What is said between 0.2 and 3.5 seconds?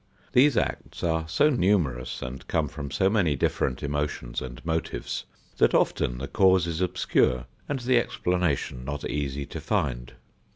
These acts are so numerous and come from so many